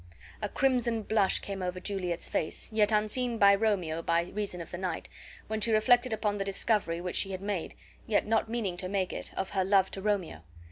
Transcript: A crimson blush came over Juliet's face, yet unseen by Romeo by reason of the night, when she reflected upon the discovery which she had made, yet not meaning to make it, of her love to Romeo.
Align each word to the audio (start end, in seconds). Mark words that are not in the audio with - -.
A 0.41 0.49
crimson 0.49 1.03
blush 1.03 1.37
came 1.41 1.61
over 1.61 1.79
Juliet's 1.79 2.27
face, 2.27 2.71
yet 2.73 2.91
unseen 2.91 3.37
by 3.37 3.53
Romeo 3.53 4.01
by 4.01 4.31
reason 4.33 4.59
of 4.59 4.71
the 4.71 4.77
night, 4.79 5.07
when 5.45 5.61
she 5.61 5.71
reflected 5.71 6.11
upon 6.11 6.37
the 6.39 6.43
discovery 6.43 6.99
which 6.99 7.15
she 7.17 7.29
had 7.33 7.41
made, 7.43 7.75
yet 8.07 8.25
not 8.25 8.49
meaning 8.49 8.77
to 8.77 8.89
make 8.89 9.13
it, 9.13 9.31
of 9.37 9.51
her 9.51 9.63
love 9.63 9.91
to 9.91 10.01
Romeo. 10.01 10.41